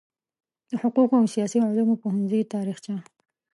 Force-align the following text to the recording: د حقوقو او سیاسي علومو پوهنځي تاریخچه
د 0.69 0.71
حقوقو 0.81 1.15
او 1.21 1.27
سیاسي 1.35 1.57
علومو 1.67 1.99
پوهنځي 2.01 2.41
تاریخچه 2.53 2.95